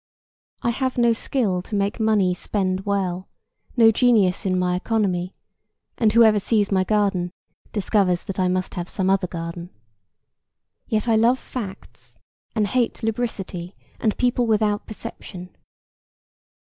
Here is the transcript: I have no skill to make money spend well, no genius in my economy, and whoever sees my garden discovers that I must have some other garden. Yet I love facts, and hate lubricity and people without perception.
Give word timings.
I 0.63 0.71
have 0.71 0.97
no 0.97 1.13
skill 1.13 1.61
to 1.61 1.75
make 1.75 1.99
money 1.99 2.33
spend 2.33 2.87
well, 2.87 3.29
no 3.77 3.91
genius 3.91 4.47
in 4.47 4.57
my 4.57 4.75
economy, 4.75 5.35
and 5.95 6.11
whoever 6.11 6.39
sees 6.39 6.71
my 6.71 6.83
garden 6.83 7.29
discovers 7.71 8.23
that 8.23 8.39
I 8.39 8.47
must 8.47 8.73
have 8.73 8.89
some 8.89 9.11
other 9.11 9.27
garden. 9.27 9.69
Yet 10.87 11.07
I 11.07 11.15
love 11.15 11.37
facts, 11.37 12.17
and 12.55 12.65
hate 12.65 13.03
lubricity 13.03 13.75
and 13.99 14.17
people 14.17 14.47
without 14.47 14.87
perception. 14.87 15.55